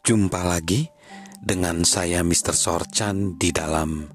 [0.00, 0.88] Jumpa lagi
[1.44, 2.56] dengan saya Mr.
[2.56, 4.08] Sorchan di dalam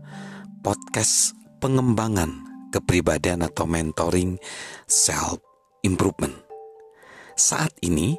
[0.65, 2.42] podcast pengembangan
[2.73, 4.42] kepribadian atau mentoring
[4.90, 5.37] self
[5.85, 6.33] improvement.
[7.37, 8.17] Saat ini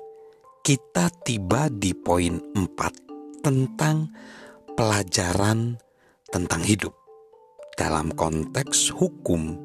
[0.62, 4.14] kita tiba di poin 4 tentang
[4.78, 5.74] pelajaran
[6.30, 6.94] tentang hidup
[7.74, 9.58] dalam konteks hukum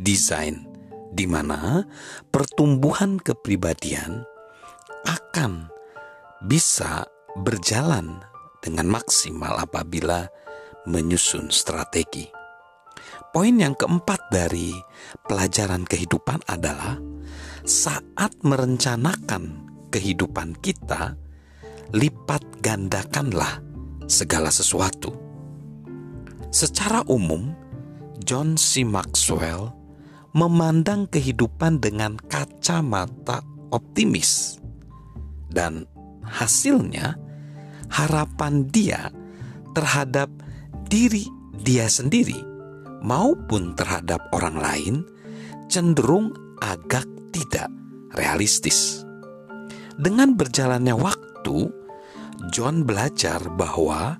[0.00, 0.64] desain
[1.12, 1.84] di mana
[2.32, 4.24] pertumbuhan kepribadian
[5.04, 5.68] akan
[6.48, 7.04] bisa
[7.40, 8.20] berjalan
[8.60, 10.28] dengan maksimal apabila
[10.84, 12.28] menyusun strategi.
[13.32, 14.76] Poin yang keempat dari
[15.24, 17.00] pelajaran kehidupan adalah
[17.64, 21.16] saat merencanakan kehidupan kita,
[21.96, 23.64] lipat gandakanlah
[24.04, 25.16] segala sesuatu.
[26.52, 27.56] Secara umum,
[28.20, 28.84] John C.
[28.84, 29.72] Maxwell
[30.36, 33.40] memandang kehidupan dengan kacamata
[33.72, 34.60] optimis,
[35.48, 35.88] dan
[36.24, 37.16] hasilnya
[37.92, 39.12] harapan dia
[39.76, 40.32] terhadap
[40.88, 41.28] diri
[41.60, 42.40] dia sendiri
[43.04, 44.94] maupun terhadap orang lain
[45.68, 46.32] cenderung
[46.64, 47.04] agak
[47.36, 47.68] tidak
[48.16, 49.04] realistis.
[50.00, 51.68] Dengan berjalannya waktu,
[52.50, 54.16] John belajar bahwa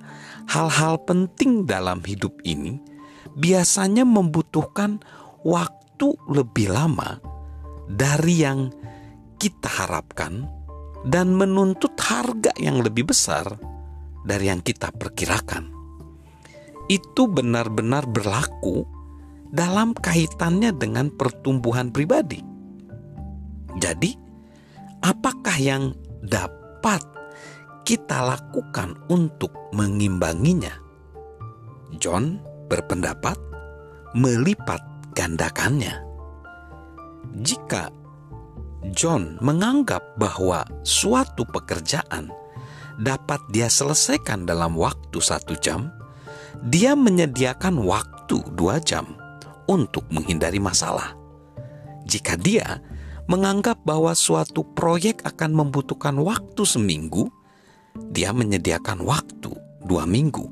[0.47, 2.77] hal-hal penting dalam hidup ini
[3.37, 5.01] biasanya membutuhkan
[5.43, 7.19] waktu lebih lama
[7.89, 8.69] dari yang
[9.41, 10.47] kita harapkan
[11.03, 13.59] dan menuntut harga yang lebih besar
[14.23, 15.71] dari yang kita perkirakan.
[16.87, 18.87] Itu benar-benar berlaku
[19.53, 22.41] dalam kaitannya dengan pertumbuhan pribadi.
[23.79, 24.15] Jadi,
[25.03, 25.93] apakah yang
[26.23, 27.03] dapat
[27.83, 30.73] kita lakukan untuk mengimbanginya?
[32.01, 33.37] John berpendapat
[34.13, 34.81] melipat
[35.17, 35.93] gandakannya.
[37.41, 37.89] Jika
[38.93, 42.29] John menganggap bahwa suatu pekerjaan
[43.01, 45.89] dapat dia selesaikan dalam waktu satu jam,
[46.69, 49.17] dia menyediakan waktu dua jam
[49.65, 51.17] untuk menghindari masalah.
[52.05, 52.85] Jika dia
[53.31, 57.33] menganggap bahwa suatu proyek akan membutuhkan waktu seminggu,
[58.13, 59.57] dia menyediakan waktu
[59.89, 60.45] dua minggu.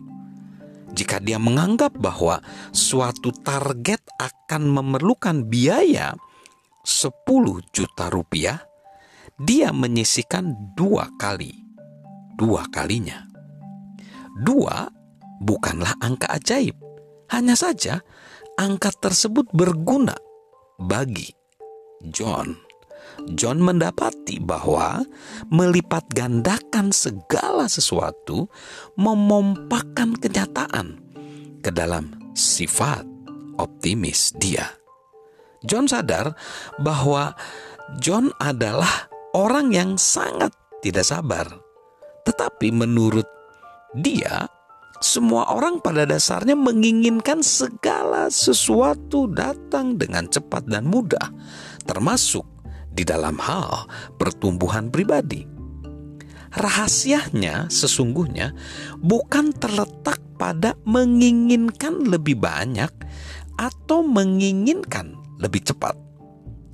[0.90, 2.42] Jika dia menganggap bahwa
[2.74, 6.18] suatu target akan memerlukan biaya
[6.82, 7.12] 10
[7.72, 8.60] juta rupiah,
[9.40, 11.52] dia menyisikan dua kali.
[12.36, 13.24] Dua kalinya.
[14.40, 14.88] Dua
[15.40, 16.76] bukanlah angka ajaib.
[17.32, 18.00] Hanya saja
[18.56, 20.16] angka tersebut berguna
[20.80, 21.32] bagi
[22.04, 22.56] John.
[23.36, 25.04] John mendapati bahwa
[25.52, 28.48] melipat gandakan segala sesuatu
[28.96, 31.00] memompakan kenyataan
[31.60, 33.04] ke dalam sifat
[33.60, 34.79] optimis dia.
[35.60, 36.32] John sadar
[36.80, 37.36] bahwa
[38.00, 41.46] John adalah orang yang sangat tidak sabar.
[42.24, 43.26] Tetapi menurut
[43.92, 44.48] dia,
[45.00, 51.32] semua orang pada dasarnya menginginkan segala sesuatu datang dengan cepat dan mudah,
[51.84, 52.44] termasuk
[52.92, 55.44] di dalam hal pertumbuhan pribadi.
[56.50, 58.50] Rahasianya sesungguhnya
[58.98, 62.90] bukan terletak pada menginginkan lebih banyak
[63.54, 65.96] atau menginginkan lebih cepat.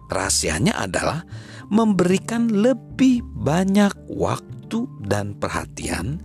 [0.06, 1.26] Rahasianya adalah
[1.70, 6.22] memberikan lebih banyak waktu dan perhatian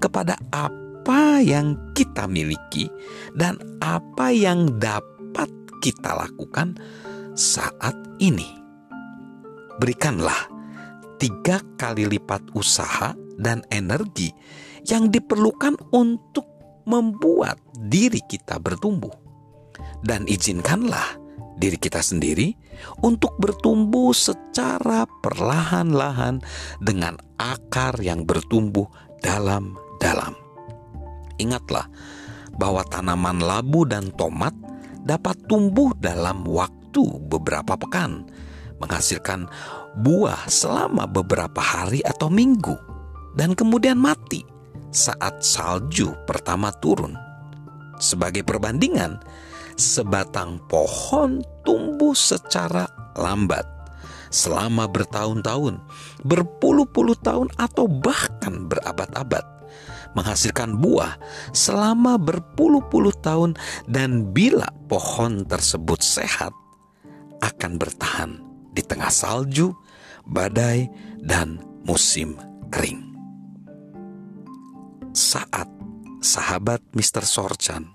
[0.00, 2.88] kepada apa yang kita miliki
[3.36, 5.48] dan apa yang dapat
[5.80, 6.76] kita lakukan
[7.32, 8.48] saat ini.
[9.80, 10.52] Berikanlah
[11.16, 14.28] tiga kali lipat usaha dan energi
[14.86, 16.44] yang diperlukan untuk
[16.84, 19.14] membuat diri kita bertumbuh,
[20.02, 21.21] dan izinkanlah
[21.62, 22.58] diri kita sendiri
[23.06, 26.42] untuk bertumbuh secara perlahan-lahan
[26.82, 28.90] dengan akar yang bertumbuh
[29.22, 30.34] dalam-dalam.
[31.38, 31.86] Ingatlah
[32.58, 34.50] bahwa tanaman labu dan tomat
[35.06, 38.26] dapat tumbuh dalam waktu beberapa pekan,
[38.82, 39.46] menghasilkan
[40.02, 42.74] buah selama beberapa hari atau minggu,
[43.38, 44.42] dan kemudian mati
[44.90, 47.14] saat salju pertama turun.
[48.02, 49.22] Sebagai perbandingan,
[49.76, 52.86] sebatang pohon tumbuh secara
[53.16, 53.64] lambat
[54.32, 55.76] selama bertahun-tahun,
[56.24, 59.44] berpuluh-puluh tahun, atau bahkan berabad-abad,
[60.16, 61.20] menghasilkan buah
[61.52, 63.52] selama berpuluh-puluh tahun,
[63.84, 66.56] dan bila pohon tersebut sehat,
[67.44, 68.40] akan bertahan
[68.72, 69.76] di tengah salju,
[70.24, 70.88] badai,
[71.20, 72.40] dan musim
[72.72, 73.12] kering.
[75.12, 75.68] Saat
[76.24, 77.20] sahabat Mr.
[77.28, 77.92] Sorchan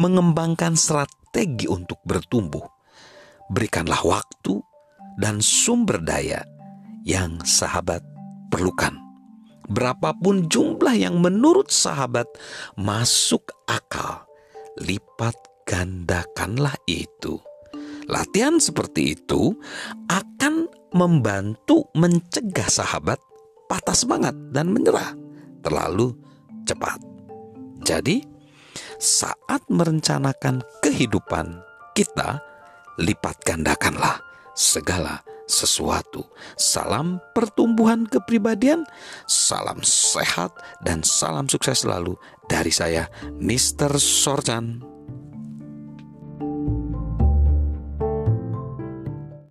[0.00, 2.64] mengembangkan strategi untuk bertumbuh.
[3.52, 4.56] Berikanlah waktu
[5.20, 6.40] dan sumber daya
[7.04, 8.00] yang sahabat
[8.48, 9.10] perlukan.
[9.70, 12.26] berapapun jumlah yang menurut sahabat
[12.74, 14.26] masuk akal,
[14.82, 17.38] lipat gandakanlah itu.
[18.10, 19.54] Latihan seperti itu
[20.10, 23.22] akan membantu mencegah sahabat
[23.70, 25.14] patah semangat dan menyerah
[25.62, 26.18] terlalu
[26.66, 26.98] cepat.
[27.86, 28.26] Jadi,
[29.00, 31.64] saat merencanakan kehidupan
[31.96, 32.44] kita,
[33.00, 34.20] lipat gandakanlah
[34.52, 36.28] segala sesuatu.
[36.54, 38.84] Salam pertumbuhan kepribadian,
[39.24, 40.52] salam sehat,
[40.84, 42.14] dan salam sukses selalu
[42.46, 43.08] dari saya,
[43.40, 43.96] Mr.
[43.96, 44.84] Sorjan.